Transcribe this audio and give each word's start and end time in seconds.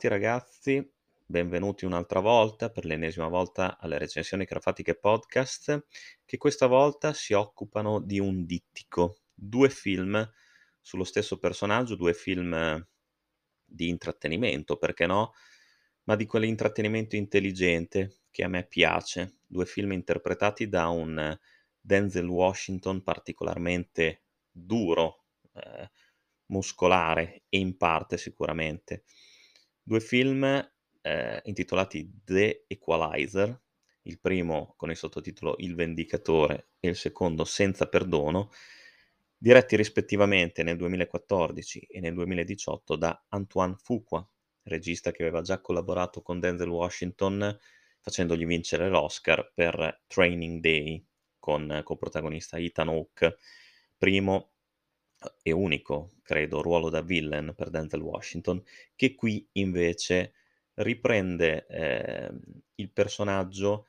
Ben 0.00 0.08
ritrovati 0.08 0.08
ragazzi, 0.08 0.92
benvenuti 1.26 1.84
un'altra 1.84 2.20
volta, 2.20 2.70
per 2.70 2.86
l'ennesima 2.86 3.28
volta, 3.28 3.78
alle 3.78 3.98
recensioni 3.98 4.46
crafatiche 4.46 4.94
podcast, 4.94 5.84
che 6.24 6.38
questa 6.38 6.66
volta 6.66 7.12
si 7.12 7.34
occupano 7.34 8.00
di 8.00 8.18
un 8.18 8.46
dittico, 8.46 9.18
due 9.34 9.68
film 9.68 10.26
sullo 10.80 11.04
stesso 11.04 11.38
personaggio, 11.38 11.96
due 11.96 12.14
film 12.14 12.82
di 13.62 13.88
intrattenimento, 13.88 14.78
perché 14.78 15.04
no? 15.04 15.34
Ma 16.04 16.16
di 16.16 16.24
quell'intrattenimento 16.24 17.16
intelligente 17.16 18.20
che 18.30 18.42
a 18.42 18.48
me 18.48 18.66
piace, 18.66 19.40
due 19.46 19.66
film 19.66 19.92
interpretati 19.92 20.66
da 20.66 20.88
un 20.88 21.38
Denzel 21.78 22.26
Washington 22.26 23.02
particolarmente 23.02 24.22
duro, 24.50 25.24
eh, 25.52 25.90
muscolare 26.46 27.42
e 27.50 27.58
in 27.58 27.76
parte 27.76 28.16
sicuramente. 28.16 29.04
Due 29.82 30.00
film 30.00 30.44
eh, 31.02 31.40
intitolati 31.44 32.10
The 32.24 32.64
Equalizer, 32.66 33.60
il 34.02 34.18
primo 34.20 34.74
con 34.76 34.90
il 34.90 34.96
sottotitolo 34.96 35.56
Il 35.58 35.74
Vendicatore 35.74 36.70
e 36.80 36.88
il 36.88 36.96
secondo 36.96 37.44
Senza 37.44 37.88
Perdono, 37.88 38.50
diretti 39.36 39.76
rispettivamente 39.76 40.62
nel 40.62 40.76
2014 40.76 41.80
e 41.80 42.00
nel 42.00 42.14
2018 42.14 42.96
da 42.96 43.24
Antoine 43.28 43.76
Fuqua, 43.78 44.26
regista 44.64 45.10
che 45.10 45.22
aveva 45.22 45.42
già 45.42 45.60
collaborato 45.60 46.22
con 46.22 46.40
Denzel 46.40 46.68
Washington 46.68 47.58
facendogli 48.00 48.46
vincere 48.46 48.88
l'Oscar 48.88 49.52
per 49.54 50.02
Training 50.06 50.60
Day 50.60 51.04
con 51.38 51.80
coprotagonista 51.84 52.58
Ethan 52.58 52.88
Hawke, 52.88 53.38
primo 53.96 54.49
e 55.42 55.52
unico, 55.52 56.12
credo, 56.22 56.62
ruolo 56.62 56.90
da 56.90 57.02
villain 57.02 57.52
per 57.56 57.70
Denzel 57.70 58.00
Washington, 58.00 58.62
che 58.94 59.14
qui 59.14 59.46
invece 59.52 60.32
riprende 60.74 61.66
eh, 61.66 62.30
il 62.76 62.90
personaggio 62.90 63.86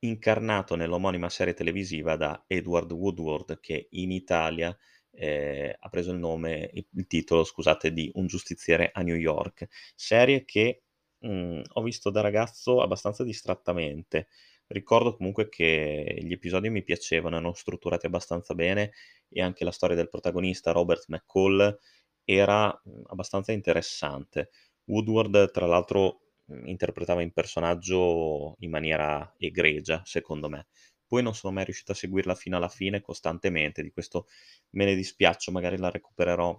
incarnato 0.00 0.74
nell'omonima 0.74 1.28
serie 1.28 1.54
televisiva 1.54 2.16
da 2.16 2.44
Edward 2.46 2.90
Woodward, 2.90 3.60
che 3.60 3.88
in 3.90 4.10
Italia 4.10 4.76
eh, 5.10 5.76
ha 5.78 5.88
preso 5.88 6.12
il 6.12 6.18
nome, 6.18 6.70
il 6.72 7.06
titolo, 7.06 7.44
scusate, 7.44 7.92
di 7.92 8.10
Un 8.14 8.26
giustiziere 8.26 8.90
a 8.92 9.02
New 9.02 9.14
York, 9.14 9.68
serie 9.94 10.44
che 10.44 10.82
mh, 11.18 11.28
mm, 11.28 11.60
ho 11.74 11.82
visto 11.82 12.10
da 12.10 12.20
ragazzo 12.20 12.82
abbastanza 12.82 13.22
distrattamente. 13.24 14.28
Ricordo 14.68 15.16
comunque 15.16 15.48
che 15.48 16.16
gli 16.22 16.32
episodi 16.32 16.70
mi 16.70 16.82
piacevano, 16.82 17.36
erano 17.36 17.52
strutturati 17.54 18.06
abbastanza 18.06 18.54
bene 18.54 18.92
e 19.28 19.42
anche 19.42 19.64
la 19.64 19.70
storia 19.70 19.96
del 19.96 20.08
protagonista 20.08 20.72
Robert 20.72 21.04
McCall 21.08 21.78
era 22.24 22.68
mm, 22.88 23.02
abbastanza 23.06 23.52
interessante. 23.52 24.50
Woodward, 24.86 25.50
tra 25.50 25.66
l'altro, 25.66 26.20
mm, 26.52 26.66
interpretava 26.66 27.22
il 27.22 27.32
personaggio 27.32 28.56
in 28.60 28.70
maniera 28.70 29.34
egregia, 29.38 30.02
secondo 30.04 30.48
me. 30.48 30.68
Poi 31.06 31.22
non 31.22 31.34
sono 31.34 31.52
mai 31.52 31.64
riuscito 31.64 31.92
a 31.92 31.94
seguirla 31.94 32.34
fino 32.34 32.56
alla 32.56 32.68
fine 32.68 33.00
costantemente, 33.02 33.82
di 33.82 33.90
questo 33.90 34.26
me 34.70 34.86
ne 34.86 34.94
dispiaccio, 34.94 35.52
magari 35.52 35.76
la 35.76 35.90
recupererò 35.90 36.58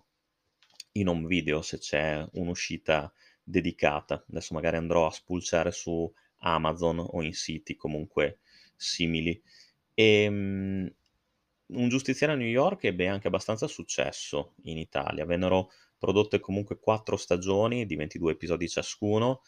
in 0.94 1.08
home 1.08 1.25
video 1.28 1.62
se 1.62 1.80
c'è 1.80 2.24
un'uscita 2.34 3.12
dedicata. 3.44 4.24
Adesso 4.30 4.53
magari 4.53 4.78
andrò 4.78 5.08
a 5.08 5.12
spulciare 5.12 5.72
su 5.72 6.12
Amazon 6.44 7.00
o 7.00 7.22
in 7.22 7.34
siti 7.34 7.76
comunque 7.76 8.40
simili. 8.76 9.42
E, 9.94 10.28
um, 10.28 10.92
un 11.66 11.90
giustiziere 11.90 12.34
a 12.34 12.36
New 12.36 12.48
York 12.48 12.84
ebbe 12.84 13.08
anche 13.08 13.28
abbastanza 13.28 13.68
successo 13.68 14.56
in 14.64 14.78
Italia. 14.78 15.26
Vennero 15.26 15.72
prodotte 15.98 16.40
comunque 16.40 16.80
quattro 16.80 17.16
stagioni 17.16 17.86
di 17.86 17.96
22 17.96 18.34
episodi 18.34 18.68
ciascuno, 18.68 19.42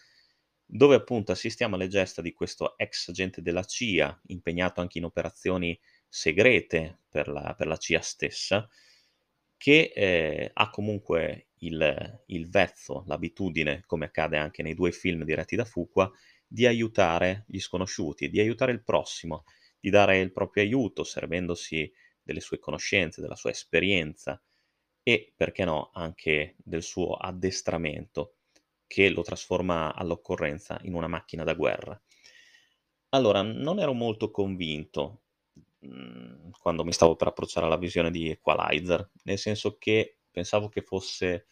dove 0.65 0.95
appunto 0.95 1.31
assistiamo 1.31 1.75
alle 1.75 1.87
gesta 1.87 2.21
di 2.21 2.33
questo 2.33 2.77
ex 2.77 3.09
agente 3.09 3.41
della 3.41 3.63
CIA, 3.63 4.21
impegnato 4.27 4.81
anche 4.81 4.97
in 4.97 5.03
operazioni 5.05 5.79
segrete 6.07 7.01
per 7.09 7.27
la, 7.27 7.53
per 7.55 7.67
la 7.67 7.77
CIA 7.77 8.01
stessa, 8.01 8.67
che 9.57 9.91
eh, 9.93 10.49
ha 10.53 10.69
comunque 10.69 11.47
il, 11.59 12.23
il 12.27 12.49
vezzo, 12.49 13.03
l'abitudine, 13.07 13.83
come 13.85 14.05
accade 14.05 14.37
anche 14.37 14.63
nei 14.63 14.73
due 14.73 14.91
film 14.91 15.23
diretti 15.23 15.55
da 15.55 15.65
Fuqua, 15.65 16.11
di 16.47 16.65
aiutare 16.65 17.45
gli 17.47 17.59
sconosciuti, 17.59 18.29
di 18.29 18.39
aiutare 18.39 18.71
il 18.71 18.83
prossimo, 18.83 19.43
di 19.79 19.89
dare 19.89 20.19
il 20.19 20.31
proprio 20.31 20.63
aiuto 20.63 21.03
servendosi 21.03 21.91
delle 22.21 22.39
sue 22.39 22.59
conoscenze, 22.59 23.21
della 23.21 23.35
sua 23.35 23.51
esperienza 23.51 24.41
e, 25.03 25.33
perché 25.35 25.65
no, 25.65 25.91
anche 25.93 26.55
del 26.57 26.83
suo 26.83 27.13
addestramento 27.15 28.37
che 28.87 29.09
lo 29.09 29.21
trasforma 29.23 29.93
all'occorrenza 29.93 30.79
in 30.83 30.93
una 30.93 31.07
macchina 31.07 31.43
da 31.43 31.53
guerra. 31.53 31.99
Allora, 33.09 33.41
non 33.41 33.79
ero 33.79 33.93
molto 33.93 34.29
convinto 34.31 35.23
mh, 35.79 35.87
mhmm, 35.87 36.49
quando 36.59 36.83
mi 36.83 36.91
stavo 36.91 37.15
per 37.15 37.27
approcciare 37.27 37.65
alla 37.65 37.77
visione 37.77 38.11
di 38.11 38.29
Equalizer, 38.29 39.09
nel 39.23 39.37
senso 39.37 39.77
che 39.77 40.19
pensavo 40.31 40.67
che 40.69 40.81
fosse 40.81 41.45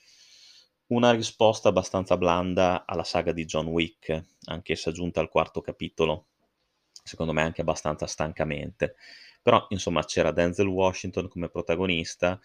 una 0.93 1.11
risposta 1.11 1.69
abbastanza 1.69 2.17
blanda 2.17 2.85
alla 2.85 3.03
saga 3.03 3.31
di 3.31 3.45
John 3.45 3.67
Wick, 3.67 4.25
anch'essa 4.45 4.91
giunta 4.91 5.19
al 5.19 5.29
quarto 5.29 5.59
capitolo, 5.61 6.27
secondo 7.03 7.33
me 7.33 7.41
anche 7.41 7.61
abbastanza 7.61 8.05
stancamente. 8.05 8.95
Però, 9.41 9.65
insomma, 9.69 10.03
c'era 10.05 10.31
Denzel 10.31 10.67
Washington 10.67 11.27
come 11.27 11.49
protagonista. 11.49 12.39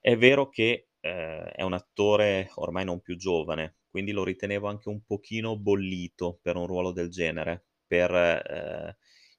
È 0.00 0.16
vero 0.16 0.48
che 0.48 0.88
eh, 1.00 1.50
è 1.50 1.62
un 1.62 1.72
attore 1.72 2.50
ormai 2.54 2.84
non 2.84 3.00
più 3.00 3.16
giovane, 3.16 3.78
quindi 3.90 4.12
lo 4.12 4.24
ritenevo 4.24 4.68
anche 4.68 4.88
un 4.88 5.02
pochino 5.04 5.58
bollito 5.58 6.38
per 6.40 6.56
un 6.56 6.66
ruolo 6.66 6.92
del 6.92 7.10
genere, 7.10 7.64
per 7.86 8.14
eh, 8.14 8.96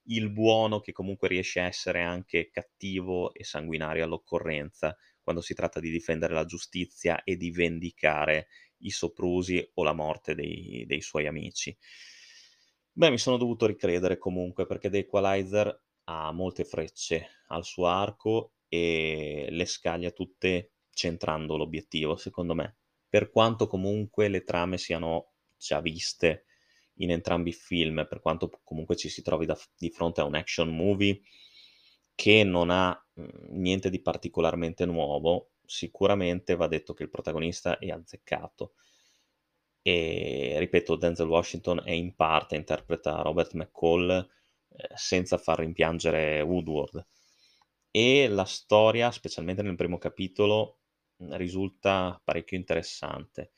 il 0.07 0.29
buono 0.29 0.81
che 0.81 0.91
comunque 0.91 1.28
riesce 1.28 1.62
a 1.62 1.66
essere 1.66 2.03
anche 2.03 2.50
cattivo 2.51 3.34
e 3.34 3.44
sanguinario 3.44 4.03
all'occorrenza, 4.03 4.95
quando 5.25 5.41
si 5.41 5.56
tratta 5.56 5.80
di 5.80 5.90
difendere 5.90 6.36
la 6.36 6.46
giustizia 6.46 7.24
e 7.24 7.36
di 7.36 7.50
vendicare 7.50 8.47
i 8.84 8.91
soprusi 8.91 9.68
o 9.74 9.84
la 9.84 9.94
morte 9.94 10.36
dei, 10.36 10.86
dei 10.88 11.02
suoi 11.02 11.25
amici. 11.25 11.75
Beh, 12.91 13.09
mi 13.09 13.18
sono 13.18 13.38
dovuto 13.38 13.66
ricredere 13.66 14.19
comunque 14.19 14.68
perché 14.68 14.90
The 14.91 15.00
Equalizer 15.00 15.84
ha 16.06 16.31
molte 16.31 16.63
frecce 16.63 17.28
al 17.47 17.66
suo 17.66 17.88
arco 17.88 18.53
e 18.69 19.47
le 19.50 19.66
scaglia 19.66 20.12
tutte 20.12 20.74
centrando 20.91 21.57
l'obiettivo, 21.57 22.16
secondo 22.16 22.53
me. 22.53 22.78
Per 23.09 23.31
quanto 23.31 23.68
comunque 23.68 24.28
le 24.28 24.44
trame 24.44 24.78
siano 24.78 25.34
già 25.57 25.81
viste 25.81 26.46
in 27.00 27.09
entrambi 27.09 27.50
i 27.50 27.53
film, 27.53 28.06
per 28.07 28.22
quanto 28.22 28.62
comunque 28.63 28.96
ci 28.96 29.09
si 29.09 29.24
trovi 29.24 29.47
da, 29.47 29.57
di 29.75 29.90
fronte 29.90 30.22
a 30.22 30.25
un 30.25 30.36
action 30.36 30.69
movie 30.69 31.19
che 32.15 32.43
non 32.43 32.69
ha 32.69 32.99
Mhmm, 33.15 33.61
niente 33.61 33.89
di 33.89 34.01
particolarmente 34.01 34.85
nuovo, 34.85 35.51
sicuramente 35.65 36.55
va 36.55 36.67
detto 36.67 36.93
che 36.93 37.03
il 37.03 37.09
protagonista 37.09 37.77
è 37.79 37.89
azzeccato. 37.89 38.73
E 39.81 40.56
ripeto, 40.57 40.95
Denzel 40.95 41.27
Washington 41.27 41.81
è 41.85 41.91
in 41.91 42.15
parte 42.15 42.56
interpreta 42.56 43.21
Robert 43.21 43.53
McCall 43.53 44.09
eh, 44.69 44.89
senza 44.95 45.38
far 45.38 45.59
rimpiangere 45.59 46.41
Woodward. 46.41 47.06
E 47.91 48.27
la 48.27 48.45
storia, 48.45 49.11
specialmente 49.11 49.61
nel 49.61 49.75
primo 49.75 49.97
capitolo, 49.97 50.79
mhmm, 51.18 51.35
risulta 51.38 52.19
parecchio 52.23 52.57
interessante. 52.57 53.51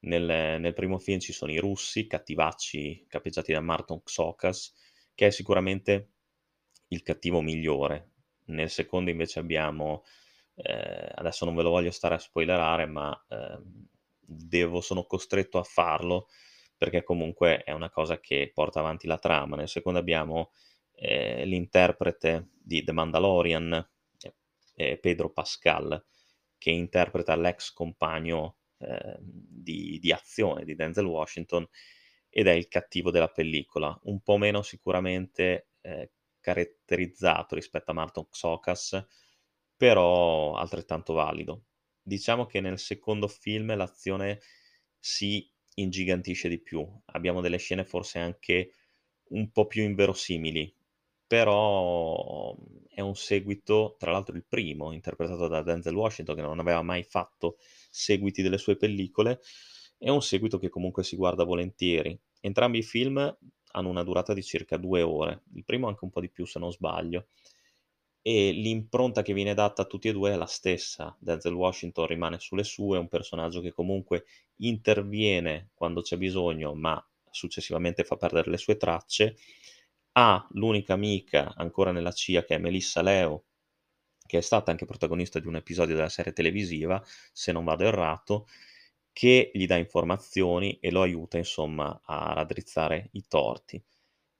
Nel, 0.00 0.60
nel 0.60 0.72
primo 0.74 0.98
film 0.98 1.18
ci 1.18 1.32
sono 1.32 1.52
i 1.52 1.58
russi, 1.58 2.06
cattivacci 2.06 3.06
capeggiati 3.08 3.52
da 3.52 3.60
Martin 3.60 4.02
Xokas, 4.02 4.74
che 5.14 5.26
è 5.26 5.30
sicuramente 5.30 6.12
il 6.90 7.02
cattivo 7.02 7.40
migliore 7.40 8.10
nel 8.50 8.70
secondo 8.70 9.10
invece 9.10 9.38
abbiamo, 9.38 10.04
eh, 10.54 11.10
adesso 11.14 11.44
non 11.44 11.54
ve 11.54 11.62
lo 11.62 11.70
voglio 11.70 11.90
stare 11.90 12.14
a 12.14 12.18
spoilerare, 12.18 12.86
ma 12.86 13.24
eh, 13.28 13.58
devo, 14.20 14.80
sono 14.80 15.04
costretto 15.04 15.58
a 15.58 15.64
farlo 15.64 16.28
perché 16.76 17.02
comunque 17.02 17.62
è 17.62 17.72
una 17.72 17.90
cosa 17.90 18.20
che 18.20 18.50
porta 18.54 18.80
avanti 18.80 19.06
la 19.06 19.18
trama. 19.18 19.56
Nel 19.56 19.68
secondo 19.68 19.98
abbiamo 19.98 20.52
eh, 20.92 21.44
l'interprete 21.44 22.48
di 22.52 22.82
The 22.82 22.92
Mandalorian, 22.92 23.88
eh, 24.74 24.98
Pedro 24.98 25.30
Pascal, 25.30 26.02
che 26.56 26.70
interpreta 26.70 27.36
l'ex 27.36 27.72
compagno 27.72 28.56
ehm, 28.78 29.18
di, 29.20 29.98
di 30.00 30.12
azione 30.12 30.64
di 30.64 30.74
Denzel 30.74 31.04
Washington 31.04 31.66
ed 32.30 32.46
è 32.46 32.52
il 32.52 32.68
cattivo 32.68 33.10
della 33.10 33.28
pellicola, 33.28 33.98
un 34.04 34.20
po' 34.20 34.38
meno 34.38 34.62
sicuramente 34.62 35.68
eh, 35.82 36.12
caratterizzato 36.52 37.54
rispetto 37.54 37.90
a 37.90 37.94
Martin 37.94 38.26
Xokas, 38.28 39.06
però 39.76 40.54
altrettanto 40.56 41.12
valido. 41.14 41.64
Diciamo 42.02 42.46
che 42.46 42.60
nel 42.60 42.78
secondo 42.78 43.28
film 43.28 43.74
l'azione 43.76 44.40
si 44.98 45.48
ingigantisce 45.74 46.48
di 46.48 46.60
più, 46.60 46.86
abbiamo 47.06 47.40
delle 47.40 47.58
scene 47.58 47.84
forse 47.84 48.18
anche 48.18 48.72
un 49.30 49.50
po' 49.50 49.66
più 49.66 49.82
inverosimili, 49.84 50.74
però 51.26 52.56
è 52.88 53.00
un 53.00 53.14
seguito, 53.14 53.94
tra 53.98 54.10
l'altro 54.10 54.34
il 54.36 54.44
primo, 54.46 54.92
interpretato 54.92 55.46
da 55.48 55.62
Denzel 55.62 55.94
Washington, 55.94 56.34
che 56.34 56.42
non 56.42 56.58
aveva 56.58 56.82
mai 56.82 57.04
fatto 57.04 57.56
seguiti 57.90 58.42
delle 58.42 58.58
sue 58.58 58.76
pellicole, 58.76 59.40
È 59.98 60.08
un 60.08 60.22
seguito 60.22 60.58
che 60.58 60.70
comunque 60.70 61.04
si 61.04 61.14
guarda 61.14 61.44
volentieri. 61.44 62.18
Entrambi 62.40 62.78
i 62.78 62.82
film 62.82 63.36
hanno 63.72 63.88
una 63.88 64.02
durata 64.04 64.34
di 64.34 64.42
circa 64.42 64.76
2 64.76 65.02
ore, 65.02 65.42
il 65.54 65.64
primo 65.64 65.88
anche 65.88 66.04
un 66.04 66.10
po' 66.10 66.20
di 66.20 66.28
più 66.28 66.44
se 66.46 66.58
non 66.58 66.72
sbaglio, 66.72 67.28
e 68.22 68.50
l'impronta 68.52 69.22
che 69.22 69.32
viene 69.32 69.54
data 69.54 69.82
a 69.82 69.84
tutti 69.86 70.08
e 70.08 70.12
due 70.12 70.32
è 70.32 70.36
la 70.36 70.46
stessa. 70.46 71.16
Denzel 71.18 71.54
Washington 71.54 72.06
rimane 72.06 72.38
sulle 72.38 72.64
sue, 72.64 72.96
è 72.96 73.00
un 73.00 73.08
personaggio 73.08 73.60
che 73.60 73.72
comunque 73.72 74.24
interviene 74.56 75.70
quando 75.74 76.02
c'è 76.02 76.16
bisogno, 76.18 76.74
ma 76.74 77.02
successivamente 77.30 78.04
fa 78.04 78.16
perdere 78.16 78.50
le 78.50 78.58
sue 78.58 78.76
tracce. 78.76 79.36
Ha 80.12 80.46
l'unica 80.52 80.92
amica 80.92 81.54
ancora 81.56 81.92
nella 81.92 82.12
CIA 82.12 82.44
che 82.44 82.56
è 82.56 82.58
Melissa 82.58 83.00
Leo, 83.00 83.44
che 84.26 84.38
è 84.38 84.42
stata 84.42 84.70
anche 84.70 84.84
protagonista 84.84 85.38
di 85.38 85.46
un 85.46 85.56
episodio 85.56 85.94
della 85.94 86.08
serie 86.08 86.32
televisiva, 86.32 87.02
se 87.32 87.52
non 87.52 87.64
vado 87.64 87.84
errato, 87.84 88.46
che 89.20 89.50
gli 89.52 89.66
dà 89.66 89.76
informazioni 89.76 90.78
e 90.80 90.90
lo 90.90 91.02
aiuta 91.02 91.36
insomma 91.36 92.00
a 92.06 92.32
raddrizzare 92.32 93.10
i 93.12 93.26
torti. 93.28 93.78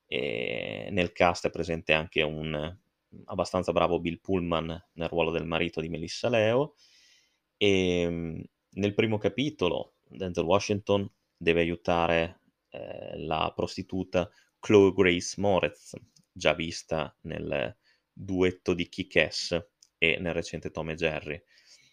E 0.06 0.88
nel 0.90 1.12
cast 1.12 1.48
è 1.48 1.50
presente 1.50 1.92
anche 1.92 2.22
un 2.22 2.78
abbastanza 3.26 3.72
bravo 3.72 4.00
Bill 4.00 4.20
Pullman 4.22 4.68
nel 4.94 5.08
ruolo 5.08 5.32
del 5.32 5.44
marito 5.44 5.82
di 5.82 5.90
Melissa 5.90 6.30
Leo 6.30 6.76
e 7.58 8.00
ehm, 8.00 8.42
nel 8.70 8.94
primo 8.94 9.18
capitolo 9.18 9.96
Denzel 10.08 10.46
Washington 10.46 11.06
deve 11.36 11.60
aiutare 11.60 12.40
eh, 12.70 13.18
la 13.18 13.52
prostituta 13.54 14.30
Chloe 14.60 14.94
Grace 14.94 15.38
Moretz, 15.38 15.94
già 16.32 16.54
vista 16.54 17.14
nel 17.24 17.76
duetto 18.10 18.72
di 18.72 18.88
Kick-Ass 18.88 19.62
e 19.98 20.16
nel 20.20 20.32
recente 20.32 20.70
Tom 20.70 20.88
e 20.88 20.94
Jerry. 20.94 21.42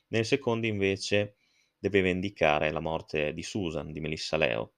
Nel 0.07 0.24
secondo 0.24 0.68
invece 0.68 1.36
deve 1.77 2.01
vendicare 2.01 2.71
la 2.71 2.79
morte 2.79 3.33
di 3.33 3.44
Susan, 3.44 3.91
di 3.91 4.00
Melissa 4.00 4.38
Leo. 4.38 4.74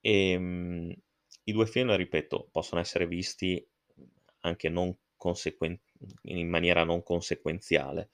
E, 0.00 0.36
um, 0.36 0.94
I 1.44 1.52
due 1.52 1.66
film, 1.66 1.94
ripeto, 1.94 2.48
possono 2.50 2.80
essere 2.80 3.06
visti 3.06 3.64
anche 4.40 4.68
non 4.68 4.94
consequen- 5.16 5.78
in 6.22 6.48
maniera 6.48 6.84
non 6.84 7.02
conseguenziale. 7.02 8.10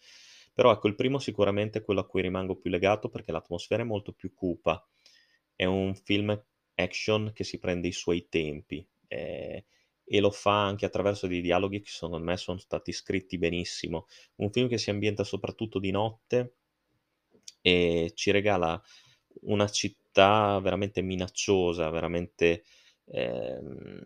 Però 0.53 0.73
ecco, 0.73 0.89
il 0.89 0.95
primo 0.95 1.19
sicuramente 1.19 1.79
è 1.79 1.85
quello 1.85 2.01
a 2.01 2.07
cui 2.07 2.23
rimango 2.23 2.57
più 2.57 2.71
legato 2.71 3.09
perché 3.09 3.31
l'atmosfera 3.33 3.83
è 3.83 3.87
molto 3.87 4.13
più 4.13 4.33
cupa. 4.35 4.85
È 5.55 5.65
un 5.65 5.95
film 5.95 6.39
action 6.75 7.33
che 7.35 7.45
si 7.45 7.59
prende 7.59 7.89
i 7.89 7.93
suoi 7.93 8.29
tempi 8.29 8.87
eh, 9.09 9.65
e 10.05 10.21
lo 10.21 10.31
fa 10.31 10.65
anche 10.65 10.87
attraverso 10.87 11.27
dei 11.27 11.41
dialoghi 11.41 11.81
che 11.81 11.89
secondo 11.91 12.19
me 12.19 12.37
sono 12.37 12.59
stati 12.59 12.93
scritti 12.93 13.39
benissimo. 13.39 14.07
Un 14.37 14.51
film 14.51 14.69
che 14.69 14.79
si 14.79 14.91
ambienta 14.91 15.25
soprattutto 15.25 15.79
di 15.79 15.91
notte 15.91 16.55
e 17.67 18.13
ci 18.15 18.31
regala 18.31 18.81
una 19.43 19.69
città 19.69 20.61
veramente 20.61 21.03
minacciosa, 21.03 21.91
veramente 21.91 22.63
ehm, 23.07 24.01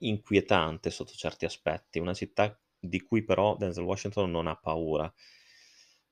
inquietante 0.00 0.90
sotto 0.90 1.12
certi 1.12 1.44
aspetti, 1.44 1.98
una 1.98 2.14
città 2.14 2.58
di 2.78 3.00
cui 3.00 3.22
però 3.24 3.56
Denzel 3.56 3.84
Washington 3.84 4.30
non 4.30 4.46
ha 4.46 4.56
paura. 4.56 5.12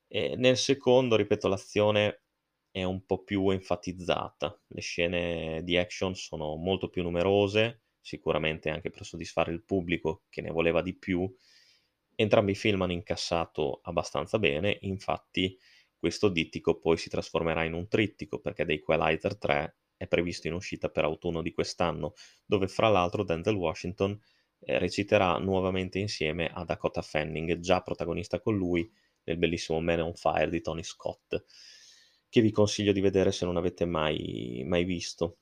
E 0.07 0.35
nel 0.37 0.57
secondo, 0.57 1.15
ripeto, 1.15 1.47
l'azione 1.47 2.23
è 2.71 2.83
un 2.83 3.05
po' 3.05 3.23
più 3.23 3.49
enfatizzata, 3.49 4.59
le 4.67 4.81
scene 4.81 5.61
di 5.63 5.77
action 5.77 6.15
sono 6.15 6.55
molto 6.55 6.89
più 6.89 7.03
numerose, 7.03 7.81
sicuramente 7.99 8.69
anche 8.69 8.89
per 8.89 9.05
soddisfare 9.05 9.51
il 9.51 9.63
pubblico 9.63 10.23
che 10.29 10.41
ne 10.41 10.51
voleva 10.51 10.81
di 10.81 10.93
più. 10.95 11.31
Entrambi 12.15 12.51
i 12.51 12.55
film 12.55 12.81
hanno 12.81 12.91
incassato 12.91 13.79
abbastanza 13.83 14.37
bene, 14.39 14.77
infatti 14.81 15.57
questo 16.03 16.27
dittico 16.27 16.79
poi 16.79 16.97
si 16.97 17.09
trasformerà 17.09 17.63
in 17.63 17.71
un 17.71 17.87
trittico 17.87 18.37
perché 18.39 18.65
The 18.65 18.73
Equalizer 18.73 19.37
3 19.37 19.77
è 19.95 20.05
previsto 20.05 20.47
in 20.47 20.53
uscita 20.53 20.89
per 20.89 21.05
autunno 21.05 21.41
di 21.41 21.53
quest'anno, 21.53 22.11
dove 22.45 22.67
fra 22.67 22.89
l'altro 22.89 23.23
Denzel 23.23 23.55
Washington 23.55 24.19
eh, 24.59 24.79
reciterà 24.79 25.37
nuovamente 25.37 25.99
insieme 25.99 26.49
a 26.53 26.65
Dakota 26.65 27.01
Fanning, 27.01 27.57
già 27.59 27.79
protagonista 27.79 28.41
con 28.41 28.57
lui 28.57 28.91
nel 29.23 29.37
bellissimo 29.37 29.79
Man 29.79 30.01
on 30.01 30.13
Fire 30.13 30.49
di 30.49 30.59
Tony 30.59 30.83
Scott, 30.83 31.41
che 32.27 32.41
vi 32.41 32.51
consiglio 32.51 32.91
di 32.91 32.99
vedere 32.99 33.31
se 33.31 33.45
non 33.45 33.55
avete 33.55 33.85
mai, 33.85 34.61
mai 34.65 34.83
visto. 34.83 35.37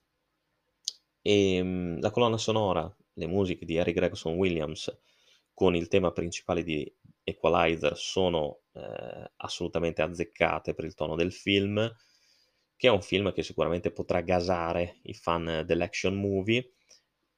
E 1.23 1.55
ehm, 1.55 1.99
la 1.99 2.11
colonna 2.11 2.37
sonora, 2.37 2.95
le 3.13 3.25
musiche 3.25 3.65
di 3.65 3.79
Harry 3.79 3.93
Gregson 3.93 4.35
Williams 4.35 4.95
con 5.55 5.75
il 5.75 5.87
tema 5.87 6.11
principale 6.11 6.61
di 6.61 6.87
Equalizer 7.23 7.97
sono 7.97 8.60
eh, 8.73 9.31
assolutamente 9.37 10.01
azzeccate 10.01 10.73
per 10.73 10.85
il 10.85 10.93
tono 10.93 11.15
del 11.15 11.31
film, 11.31 11.93
che 12.75 12.87
è 12.87 12.91
un 12.91 13.01
film 13.01 13.31
che 13.31 13.43
sicuramente 13.43 13.91
potrà 13.91 14.21
gasare 14.21 14.99
i 15.03 15.13
fan 15.13 15.63
dell'action 15.65 16.15
movie, 16.15 16.71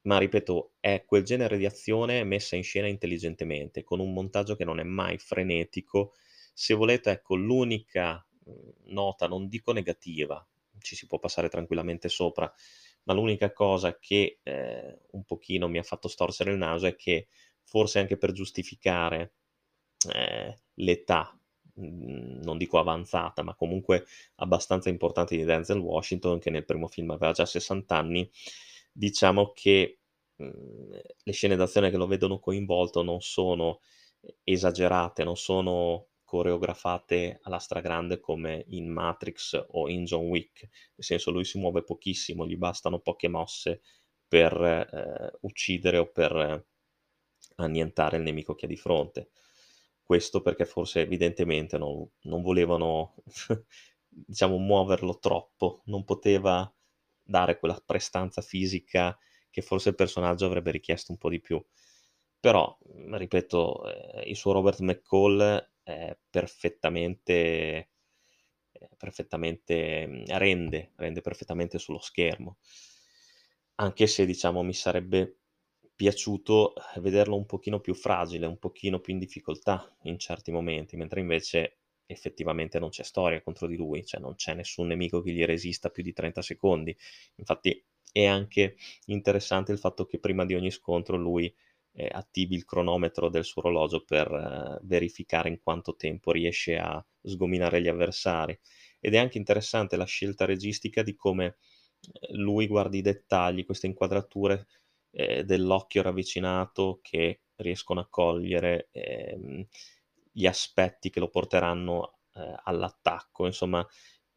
ma 0.01 0.17
ripeto, 0.17 0.73
è 0.79 1.03
quel 1.05 1.23
genere 1.23 1.57
di 1.57 1.65
azione 1.65 2.23
messa 2.23 2.55
in 2.55 2.63
scena 2.63 2.87
intelligentemente, 2.87 3.83
con 3.83 3.99
un 3.99 4.13
montaggio 4.13 4.55
che 4.55 4.65
non 4.65 4.79
è 4.79 4.83
mai 4.83 5.17
frenetico. 5.17 6.13
Se 6.53 6.73
volete, 6.73 7.11
ecco, 7.11 7.35
l'unica 7.35 8.25
mhmm, 8.45 8.93
nota, 8.93 9.27
non 9.27 9.47
dico 9.47 9.71
negativa, 9.71 10.45
ci 10.79 10.95
si 10.95 11.07
può 11.07 11.19
passare 11.19 11.49
tranquillamente 11.49 12.09
sopra, 12.09 12.51
ma 13.03 13.13
l'unica 13.13 13.51
cosa 13.51 13.97
che 13.97 14.39
eh, 14.43 14.99
un 15.11 15.23
pochino 15.25 15.67
mi 15.67 15.77
ha 15.77 15.83
fatto 15.83 16.07
storcere 16.07 16.51
il 16.51 16.57
naso 16.57 16.85
è 16.85 16.95
che 16.95 17.27
forse 17.63 17.99
anche 17.99 18.17
per 18.17 18.31
giustificare 18.33 19.33
eh, 20.13 20.62
l'età, 20.75 21.37
mhmm, 21.75 22.41
non 22.43 22.57
dico 22.57 22.79
avanzata, 22.79 23.43
ma 23.43 23.55
comunque 23.55 24.05
abbastanza 24.35 24.89
importante 24.89 25.35
di 25.35 25.43
Denzel 25.43 25.79
Washington, 25.79 26.39
che 26.39 26.49
nel 26.49 26.65
primo 26.65 26.87
film 26.87 27.11
aveva 27.11 27.31
già 27.33 27.45
60 27.45 27.97
anni, 27.97 28.29
diciamo 28.91 29.51
che 29.53 29.99
mhmm, 30.37 30.91
le 31.23 31.31
scene 31.33 31.55
d'azione 31.55 31.89
che 31.89 31.97
lo 31.97 32.07
vedono 32.07 32.39
coinvolto 32.39 33.03
non 33.03 33.21
sono 33.21 33.79
esagerate, 34.43 35.23
non 35.23 35.35
sono 35.37 36.07
coreografate 36.23 37.39
alla 37.43 37.59
stragrande 37.59 38.19
come 38.19 38.65
in 38.69 38.89
Matrix 38.91 39.63
o 39.71 39.89
in 39.89 40.05
John 40.05 40.27
Wick, 40.27 40.61
nel 40.63 40.71
senso 41.05 41.31
lui 41.31 41.45
si 41.45 41.59
muove 41.59 41.83
pochissimo, 41.83 42.47
gli 42.47 42.55
bastano 42.57 42.99
poche 42.99 43.27
mosse 43.27 43.81
per 44.27 44.53
eh, 44.61 45.37
uccidere 45.41 45.97
o 45.99 46.07
per 46.11 46.65
annientare 47.57 48.17
il 48.17 48.23
nemico 48.23 48.55
che 48.55 48.65
ha 48.65 48.67
di 48.69 48.77
fronte. 48.77 49.29
Questo 50.13 50.41
perché 50.41 50.65
forse 50.65 51.01
evidentemente 51.01 51.77
non, 51.77 52.07
non 52.23 52.41
volevano, 52.43 53.15
diciamo, 54.07 54.57
muoverlo 54.59 55.17
troppo, 55.17 55.81
non 55.85 56.03
poteva 56.03 56.71
dare 57.23 57.57
quella 57.57 57.81
prestanza 57.83 58.41
fisica 58.41 59.17
che 59.49 59.61
forse 59.61 59.89
il 59.89 59.95
personaggio 59.95 60.45
avrebbe 60.45 60.69
richiesto 60.71 61.11
un 61.11 61.17
po' 61.17 61.29
di 61.29 61.39
più. 61.39 61.63
Però, 62.39 62.77
ripeto, 63.11 64.21
eh, 64.21 64.29
il 64.29 64.35
suo 64.35 64.51
Robert 64.51 64.79
McCall 64.81 65.71
è 65.81 66.15
perfettamente, 66.29 67.89
perfettamente 68.97 70.23
rende, 70.27 70.91
rende 70.95 71.21
perfettamente 71.21 71.79
sullo 71.79 71.99
schermo. 71.99 72.57
Anche 73.75 74.07
se, 74.07 74.25
diciamo, 74.25 74.63
mi 74.63 74.73
sarebbe 74.73 75.39
piaciuto 75.95 76.73
eh, 76.95 76.99
vederlo 77.01 77.35
un 77.35 77.45
pochino 77.45 77.79
più 77.79 77.93
fragile, 77.93 78.45
un 78.45 78.57
pochino 78.59 78.99
più 78.99 79.13
in 79.13 79.19
difficoltà 79.19 79.95
in 80.03 80.17
certi 80.19 80.51
momenti, 80.51 80.95
mentre 80.97 81.19
invece 81.21 81.77
effettivamente 82.05 82.79
non 82.79 82.89
c'è 82.89 83.03
storia 83.03 83.41
contro 83.41 83.67
di 83.67 83.75
lui, 83.75 84.05
cioè 84.05 84.19
non 84.21 84.35
c'è 84.35 84.53
nessun 84.53 84.87
nemico 84.87 85.21
che 85.21 85.31
gli 85.31 85.45
resista 85.45 85.89
più 85.89 86.03
di 86.03 86.13
30 86.13 86.41
secondi. 86.41 86.95
Infatti 87.35 87.83
è 88.11 88.25
anche 88.25 88.75
interessante 89.05 89.71
il 89.71 89.79
fatto 89.79 90.05
che 90.05 90.19
prima 90.19 90.45
di 90.45 90.53
ogni 90.55 90.71
scontro 90.71 91.17
lui 91.17 91.53
eh, 91.95 92.09
attivi 92.11 92.55
il 92.55 92.65
cronometro 92.65 93.29
del 93.29 93.43
suo 93.45 93.61
orologio 93.63 94.03
per 94.03 94.31
eh, 94.31 94.79
verificare 94.85 95.49
in 95.49 95.59
quanto 95.61 95.95
tempo 95.95 96.31
riesce 96.31 96.77
a 96.77 97.03
sgominare 97.21 97.81
gli 97.81 97.87
avversari. 97.87 98.57
Ed 98.99 99.13
è 99.13 99.17
anche 99.17 99.37
interessante 99.37 99.95
la 99.97 100.05
scelta 100.05 100.45
registica 100.45 101.03
di 101.03 101.15
come 101.15 101.57
eh, 102.01 102.35
lui 102.35 102.67
guardi 102.67 102.99
i 102.99 103.01
dettagli, 103.01 103.65
queste 103.65 103.87
inquadrature 103.87 104.67
eh, 105.13 105.43
dell'occhio 105.43 106.01
ravvicinato 106.01 106.99
che 107.01 107.41
riescono 107.57 107.99
a 108.01 108.07
cogliere 108.09 108.89
ehm, 108.91 109.65
gli 110.31 110.45
aspetti 110.47 111.09
che 111.09 111.19
lo 111.19 111.29
porteranno 111.29 112.17
eh, 112.35 112.55
all'attacco, 112.63 113.45
insomma, 113.45 113.85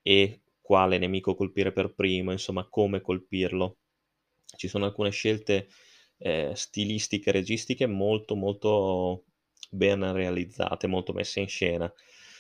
e 0.03 0.43
quale 0.61 0.99
nemico 0.99 1.35
colpire 1.35 1.73
per 1.73 1.95
primo, 1.95 2.33
insomma, 2.33 2.67
come 2.69 3.01
colpirlo. 3.01 3.79
Ci 4.57 4.69
sono 4.69 4.85
alcune 4.85 5.11
scelte 5.11 5.69
eh, 6.19 6.53
stilistiche, 6.55 7.31
registiche 7.31 7.87
molto, 7.87 8.35
molto 8.37 9.25
ben 9.71 10.13
realizzate, 10.13 10.87
molto 10.87 11.13
messe 11.13 11.41
in 11.41 11.49
scena. 11.49 11.93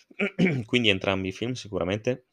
Quindi 0.66 0.88
entrambi 0.88 1.28
i 1.28 1.32
film 1.32 1.52
sicuramente 1.52 2.26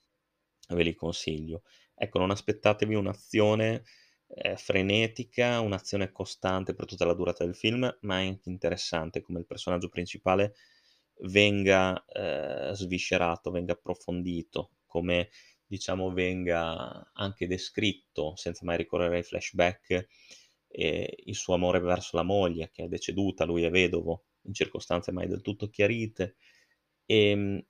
ve 0.69 0.83
li 0.83 0.93
consiglio. 0.93 1.63
Ecco, 1.95 2.19
non 2.19 2.31
aspettatevi 2.31 2.95
un'azione 2.95 3.83
eh, 4.27 4.57
frenetica, 4.57 5.59
un'azione 5.59 6.11
costante 6.11 6.73
per 6.73 6.85
tutta 6.85 7.05
la 7.05 7.13
durata 7.13 7.43
del 7.45 7.55
film, 7.55 7.97
ma 8.01 8.19
è 8.21 8.25
anche 8.27 8.49
interessante 8.49 9.21
come 9.21 9.39
il 9.39 9.45
personaggio 9.45 9.89
principale 9.89 10.53
venga 11.25 12.03
eh, 12.05 12.71
sviscerato, 12.73 13.51
venga 13.51 13.73
approfondito, 13.73 14.71
come 14.85 15.29
diciamo, 15.65 16.11
venga 16.11 17.09
anche 17.13 17.47
descritto, 17.47 18.35
senza 18.35 18.65
mai 18.65 18.77
ricorrere 18.77 19.17
ai 19.17 19.23
flashback, 19.23 20.07
ehm, 20.67 21.05
il 21.25 21.35
suo 21.35 21.53
amore 21.53 21.79
verso 21.79 22.15
la 22.17 22.23
moglie 22.23 22.69
che 22.71 22.83
è 22.85 22.87
deceduta, 22.87 23.45
lui 23.45 23.63
è 23.63 23.69
vedovo, 23.69 24.25
in 24.43 24.53
circostanze 24.53 25.11
mai 25.11 25.27
del 25.27 25.41
tutto 25.41 25.69
chiarite. 25.69 26.35
Ehm, 27.05 27.63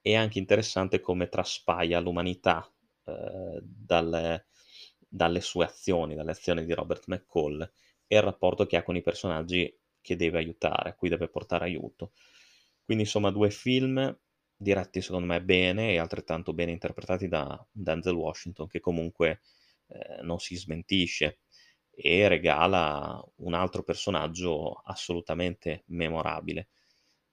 è 0.00 0.14
anche 0.14 0.38
interessante 0.38 1.00
come 1.00 1.28
traspaia 1.28 2.00
l'umanità, 2.00 2.70
uhm, 3.04 3.60
dal 3.62 4.44
dalle 5.14 5.40
sue 5.40 5.64
azioni, 5.66 6.14
dalle 6.14 6.30
azioni 6.32 6.64
di 6.64 6.72
Robert 6.72 7.04
McCall 7.08 7.60
e 8.06 8.16
il 8.16 8.22
rapporto 8.22 8.66
che 8.66 8.76
ha 8.76 8.82
con 8.82 8.96
i 8.96 9.02
personaggi 9.02 9.72
che 10.00 10.16
deve 10.16 10.38
aiutare, 10.38 10.90
a 10.90 10.94
cui 10.94 11.08
deve 11.08 11.28
portare 11.28 11.64
aiuto. 11.66 12.12
Quindi 12.84 13.04
insomma 13.04 13.30
2 13.30 13.50
film 13.50 14.18
diretti 14.56 15.00
secondo 15.02 15.26
me 15.26 15.42
bene 15.42 15.92
e 15.92 15.98
altrettanto 15.98 16.52
bene 16.54 16.70
interpretati 16.72 17.28
da 17.28 17.64
Denzel 17.70 18.14
Washington 18.14 18.66
che 18.68 18.80
comunque, 18.80 19.40
ehm, 19.88 20.24
non 20.24 20.38
si 20.38 20.56
smentisce 20.56 21.40
e 21.94 22.26
regala 22.28 23.22
un 23.36 23.54
altro 23.54 23.82
personaggio 23.82 24.72
assolutamente 24.84 25.82
memorabile. 25.88 26.68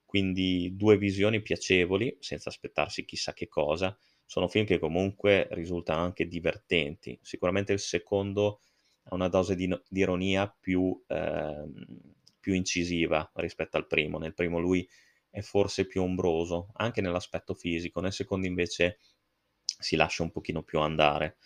Quindi 0.05 0.75
2 0.75 0.97
visioni 0.97 1.41
piacevoli, 1.41 2.17
senza 2.19 2.49
aspettarsi 2.49 3.05
chissà 3.05 3.33
che 3.33 3.47
cosa. 3.47 3.95
Sono 4.29 4.47
film 4.47 4.63
che 4.63 4.77
comunque 4.77 5.47
risultano 5.53 6.01
anche 6.03 6.27
divertenti. 6.27 7.17
Sicuramente 7.23 7.73
il 7.73 7.79
secondo 7.79 8.59
ha 9.05 9.15
una 9.15 9.27
dose 9.27 9.55
di 9.55 9.67
di 9.89 10.01
ironia 10.01 10.47
più 10.59 11.03
ehm, 11.07 11.85
più 12.39 12.53
incisiva 12.53 13.27
rispetto 13.35 13.77
al 13.77 13.87
primo. 13.87 14.19
Nel 14.19 14.35
primo 14.35 14.59
lui 14.59 14.87
è 15.31 15.41
forse 15.41 15.87
più 15.87 16.03
ombroso, 16.03 16.69
anche 16.73 17.01
nell'aspetto 17.01 17.55
fisico, 17.55 18.01
nel 18.01 18.13
secondo 18.13 18.45
invece 18.45 18.99
si 19.79 19.95
lascia 19.95 20.21
un 20.21 20.29
pochino 20.31 20.61
più 20.61 20.79
andare. 20.79 21.37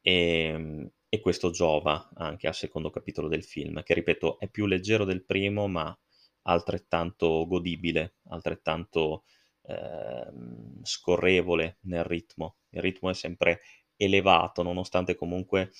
Ehm, 0.00 0.90
e 1.10 1.20
questo 1.20 1.50
giova 1.50 2.08
anche 2.14 2.46
al 2.46 2.54
secondo 2.54 2.88
capitolo 2.88 3.28
del 3.28 3.44
film, 3.44 3.82
che 3.82 3.92
ripeto 3.92 4.38
è 4.38 4.48
più 4.48 4.64
leggero 4.66 5.04
del 5.04 5.22
primo, 5.24 5.68
ma 5.68 5.94
altrettanto 6.42 7.46
godibile, 7.46 8.16
altrettanto, 8.28 9.24
ehm, 9.66 10.82
scorrevole 10.82 11.78
nel 11.82 12.04
ritmo. 12.04 12.56
Il 12.70 12.80
ritmo 12.82 13.10
è 13.10 13.14
sempre 13.14 13.60
elevato, 13.96 14.62
nonostante 14.62 15.14
comunque, 15.14 15.70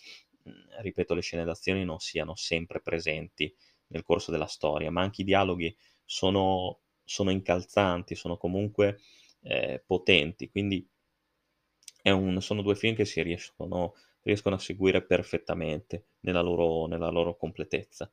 ripeto, 0.80 1.14
le 1.14 1.20
scene 1.22 1.44
d'azione 1.44 1.84
non 1.84 1.98
siano 1.98 2.34
sempre 2.36 2.80
presenti 2.80 3.52
nel 3.88 4.02
corso 4.02 4.30
della 4.30 4.46
storia, 4.46 4.90
ma 4.90 5.02
anche 5.02 5.22
i 5.22 5.24
dialoghi 5.24 5.74
sono 6.04 6.80
sono 7.08 7.30
incalzanti, 7.30 8.16
sono 8.16 8.36
comunque, 8.36 8.98
ehm, 9.42 9.80
potenti, 9.86 10.50
quindi 10.50 10.84
un 12.04 12.40
sono 12.40 12.62
2 12.62 12.74
film 12.76 12.94
che 12.94 13.04
si 13.04 13.22
riescono 13.22 13.94
riescono 14.22 14.56
a 14.56 14.58
seguire 14.58 15.04
perfettamente 15.04 16.06
nella 16.20 16.40
loro 16.40 16.86
nella 16.86 17.10
loro 17.10 17.36
completezza. 17.36 18.10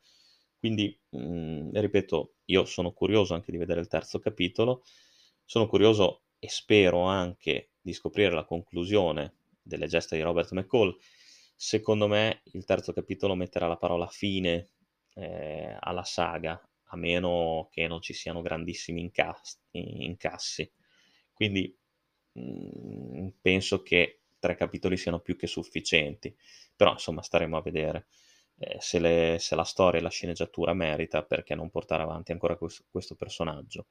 Quindi, 0.60 0.98
mhmm, 1.10 1.72
ripeto, 1.80 2.36
io 2.46 2.66
sono 2.66 2.92
curioso 2.94 3.34
anche 3.34 3.52
di 3.52 3.58
vedere 3.58 3.80
il 3.82 3.88
terzo 3.88 4.20
capitolo, 4.20 4.84
sono 5.46 5.68
curioso 5.68 6.24
e 6.40 6.50
spero 6.50 7.04
anche 7.04 7.72
di 7.82 7.94
scoprire 7.94 8.34
la 8.34 8.46
conclusione 8.46 9.36
delle 9.62 9.88
gesta 9.88 10.16
di 10.16 10.22
Robert 10.22 10.52
McCall. 10.52 10.96
Secondo 11.56 12.08
me 12.08 12.42
il 12.54 12.66
terzo 12.66 12.94
capitolo 12.94 13.36
metterà 13.36 13.68
la 13.68 13.78
parola 13.78 14.08
fine, 14.08 14.72
ehm, 15.16 15.78
alla 15.80 16.04
saga, 16.04 16.60
a 16.88 16.96
meno 16.98 17.68
che 17.72 17.88
non 17.88 18.02
ci 18.02 18.14
siano 18.14 18.42
grandissimi 18.42 19.02
incas 19.02 19.60
incassi. 19.72 20.70
Quindi, 21.34 21.76
mhmm, 22.34 23.34
penso 23.42 23.82
che 23.82 24.22
3 24.40 24.56
capitoli 24.56 24.98
siano 24.98 25.20
più 25.22 25.36
che 25.38 25.48
sufficienti, 25.48 26.36
però 26.76 26.92
insomma 26.94 27.22
staremo 27.22 27.58
a 27.58 27.62
vedere. 27.62 28.08
Ehm, 28.60 28.78
se 28.80 29.00
le 29.00 29.38
se 29.40 29.56
la 29.56 29.64
storia 29.64 30.00
e 30.00 30.04
la 30.04 30.10
sceneggiatura 30.10 30.74
merita, 30.74 31.24
perché 31.24 31.56
non 31.56 31.70
portare 31.70 32.04
avanti 32.04 32.32
ancora 32.32 32.58
ques 32.58 32.86
questo 32.90 33.16
personaggio. 33.16 33.88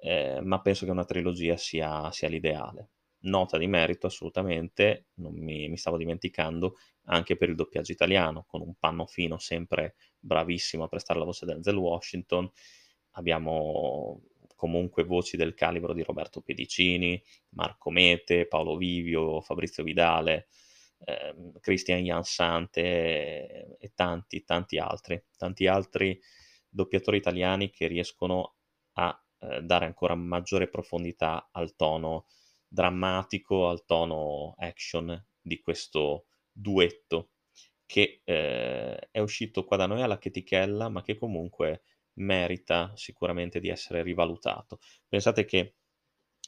Ehm, 0.00 0.44
ma 0.46 0.60
penso 0.60 0.84
che 0.84 0.90
una 0.90 1.04
trilogia 1.04 1.56
sia 1.56 2.10
sia 2.12 2.28
l'ideale. 2.28 2.90
Nota 3.20 3.58
di 3.58 3.66
merito 3.66 4.06
assolutamente, 4.06 5.06
non 5.14 5.34
mi 5.34 5.68
mi 5.68 5.76
stavo 5.76 5.96
dimenticando, 5.96 6.76
anche 7.06 7.36
per 7.36 7.48
il 7.48 7.56
doppiaggio 7.56 7.92
italiano, 7.92 8.44
con 8.46 8.60
un 8.62 8.74
Pannofino 8.78 9.38
sempre 9.38 9.96
bravissimo 10.18 10.84
a 10.84 10.88
prestare 10.88 11.18
la 11.18 11.24
voce 11.24 11.46
Denzel 11.46 11.76
Washington. 11.76 12.48
Abbiamo 13.12 14.22
comunque 14.54 15.04
voci 15.04 15.36
del 15.36 15.54
calibro 15.54 15.92
di 15.94 16.02
Roberto 16.02 16.40
Pedicini, 16.40 17.20
Marco 17.50 17.90
Mete, 17.90 18.46
Paolo 18.46 18.76
Vivio, 18.76 19.40
Fabrizio 19.40 19.82
Vidale, 19.82 20.48
ehm, 21.04 21.58
Christian 21.60 22.02
Jansante 22.04 22.80
e 22.82 23.76
e 23.80 23.92
tanti, 23.94 24.44
tanti 24.44 24.78
altri. 24.78 25.22
Tanti 25.36 25.66
altri 25.66 26.20
doppiatori 26.68 27.16
italiani 27.16 27.70
che 27.70 27.86
riescono 27.86 28.56
a, 28.94 29.20
ehm, 29.40 29.60
dare 29.60 29.86
ancora 29.86 30.14
maggiore 30.14 30.68
profondità 30.68 31.48
al 31.52 31.74
tono 31.76 32.26
drammatico, 32.68 33.68
al 33.68 33.84
tono 33.84 34.54
action 34.58 35.26
di 35.40 35.60
questo 35.60 36.26
duetto 36.52 37.30
che, 37.86 38.20
ehm, 38.24 38.96
è 39.10 39.20
uscito 39.20 39.64
qua 39.64 39.76
da 39.76 39.86
noi 39.86 40.02
alla 40.02 40.18
chetichella, 40.18 40.88
ma 40.88 41.02
che 41.02 41.16
comunque 41.16 41.82
merita 42.14 42.92
sicuramente 42.96 43.60
di 43.60 43.68
essere 43.68 44.02
rivalutato. 44.02 44.78
Pensate 45.08 45.44
che 45.44 45.76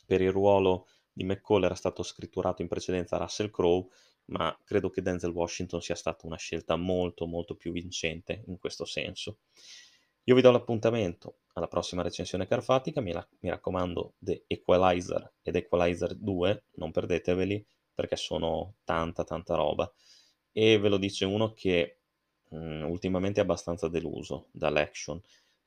per 0.07 0.21
il 0.21 0.31
ruolo 0.33 0.87
di 1.13 1.25
McCall 1.25 1.65
era 1.65 1.75
stato 1.75 2.03
scritturato 2.03 2.63
in 2.63 2.69
precedenza 2.69 3.17
Russell 3.17 3.51
Crowe, 3.51 3.87
ma 4.27 4.57
credo 4.65 4.91
che 4.91 5.03
Denzel 5.03 5.31
Washington 5.31 5.81
sia 5.81 5.95
stata 5.95 6.27
una 6.27 6.37
scelta 6.37 6.77
molto, 6.77 7.27
molto 7.27 7.57
più 7.57 7.73
vincente 7.73 8.45
in 8.47 8.59
questo 8.59 8.85
senso. 8.85 9.39
Io 10.25 10.35
vi 10.35 10.43
do 10.43 10.51
l'appuntamento 10.51 11.39
alla 11.61 11.69
prossima 11.69 12.03
recensione 12.03 12.47
carfatica, 12.49 13.01
mi, 13.01 13.13
la- 13.13 13.27
mi 13.41 13.51
raccomando 13.51 14.15
The 14.19 14.45
Equalizer 14.49 15.33
ed 15.43 15.57
Equalizer 15.57 16.17
2, 16.17 16.65
non 16.77 16.91
perdeteveli 16.91 17.65
perché 17.95 18.17
sono 18.17 18.77
tanta, 18.85 19.25
tanta 19.25 19.55
roba. 19.55 19.91
E 20.53 20.79
ve 20.79 20.89
lo 20.89 20.97
dice 20.99 21.25
uno 21.25 21.53
che 21.53 22.01
mh, 22.51 22.83
ultimamente 22.85 23.41
è 23.41 23.43
abbastanza 23.43 23.89
deluso 23.89 24.49
dall'action, 24.53 25.21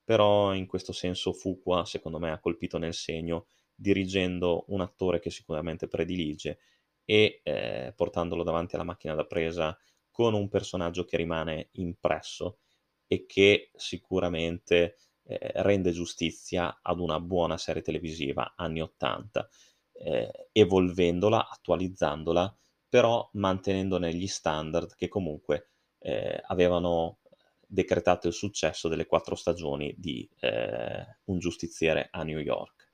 però 0.03 0.53
in 0.53 0.65
questo 0.67 0.91
senso 0.91 1.33
Fuqua 1.33 1.85
secondo 1.85 2.19
me 2.19 2.31
ha 2.31 2.39
colpito 2.39 2.77
nel 2.77 2.93
segno 2.93 3.47
dirigendo 3.75 4.65
un 4.67 4.81
attore 4.81 5.19
che 5.19 5.29
sicuramente 5.29 5.87
predilige 5.87 6.59
e 7.05 7.41
eh, 7.43 7.93
portandolo 7.95 8.43
davanti 8.43 8.75
alla 8.75 8.83
macchina 8.83 9.15
da 9.15 9.25
presa 9.25 9.77
con 10.11 10.33
un 10.33 10.47
personaggio 10.49 11.05
che 11.05 11.17
rimane 11.17 11.69
impresso 11.73 12.59
e 13.07 13.25
che 13.25 13.71
sicuramente 13.75 14.97
eh, 15.23 15.51
rende 15.55 15.91
giustizia 15.91 16.79
ad 16.81 16.99
una 16.99 17.19
buona 17.19 17.57
serie 17.57 17.81
televisiva 17.81 18.53
anni 18.55 18.81
80, 18.81 19.49
eh, 19.93 20.49
evolvendola, 20.51 21.49
attualizzandola, 21.49 22.55
però 22.89 23.27
mantenendone 23.33 24.13
gli 24.13 24.27
standard 24.27 24.95
che 24.95 25.07
comunque 25.07 25.69
eh, 25.99 26.41
avevano 26.45 27.19
decretato 27.65 28.27
il 28.27 28.33
successo 28.33 28.87
delle 28.87 29.05
quattro 29.05 29.35
stagioni 29.35 29.95
di 29.97 30.29
eh, 30.39 31.17
Un 31.25 31.39
giustiziere 31.39 32.09
a 32.11 32.23
New 32.23 32.37
York. 32.37 32.91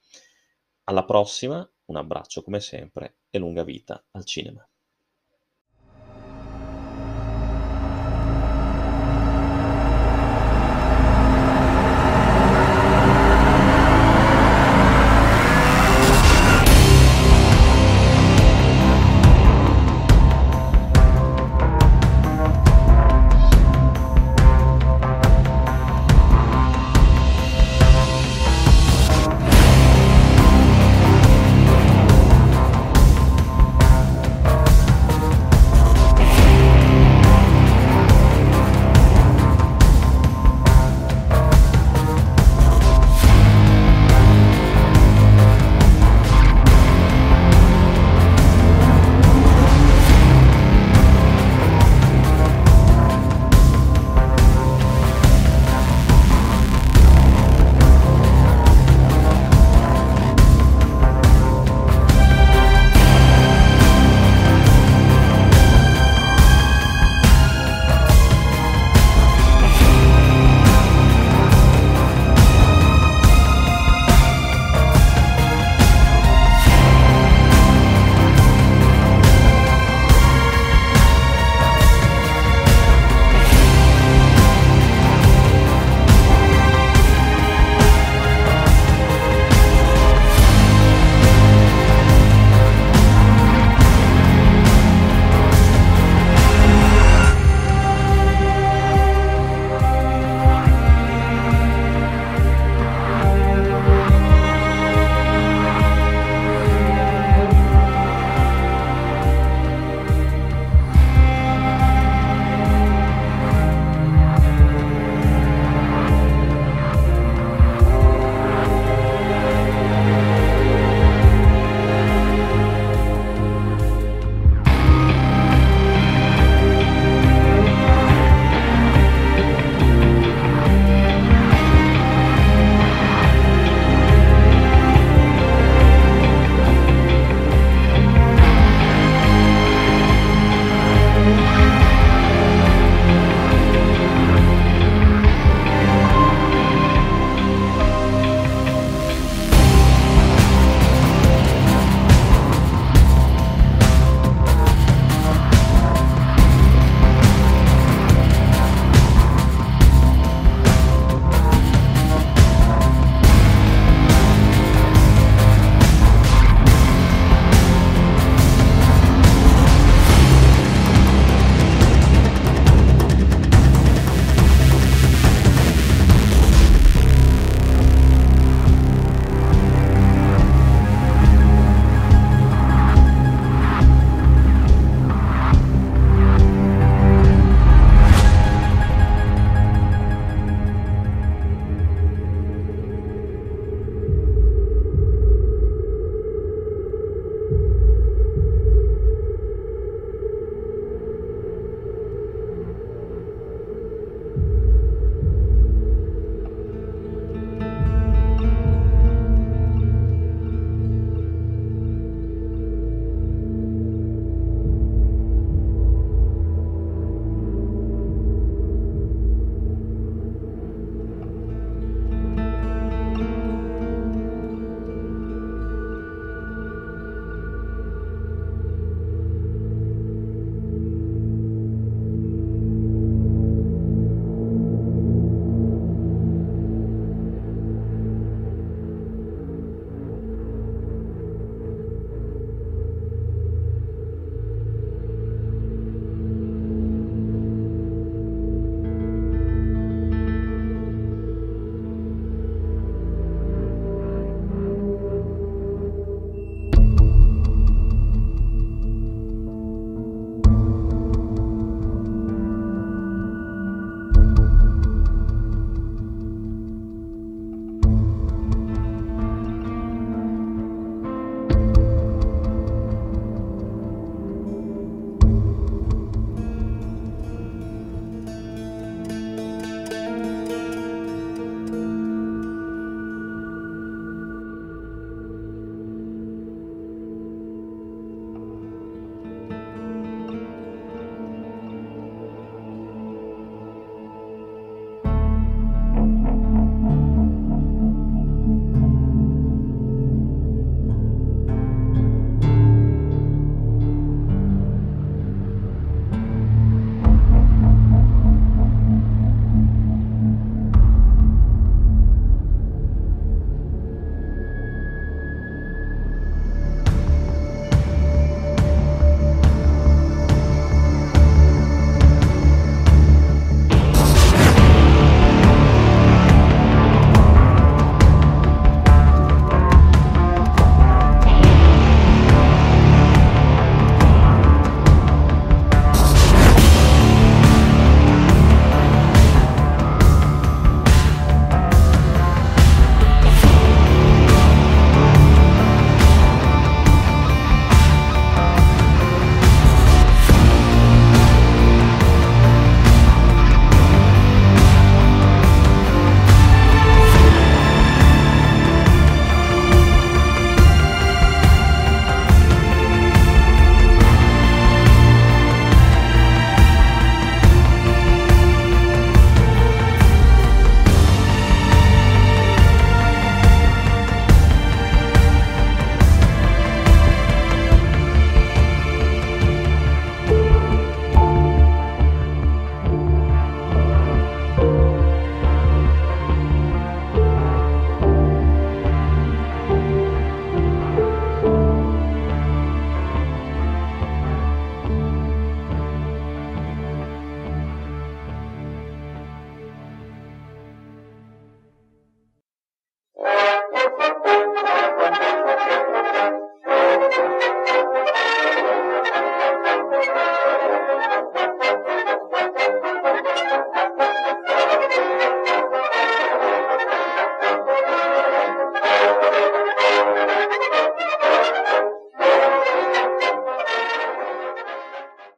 Alla 0.85 1.03
prossima, 1.03 1.69
un 1.85 1.95
abbraccio 1.97 2.41
come 2.41 2.59
sempre 2.59 3.17
e 3.29 3.39
lunga 3.39 3.63
vita 3.63 4.03
al 4.11 4.25
cinema. 4.25 4.67